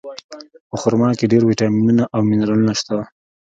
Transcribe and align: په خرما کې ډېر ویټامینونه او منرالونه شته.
په 0.69 0.75
خرما 0.81 1.09
کې 1.19 1.25
ډېر 1.31 1.43
ویټامینونه 1.45 2.03
او 2.15 2.21
منرالونه 2.29 2.73
شته. 2.79 2.97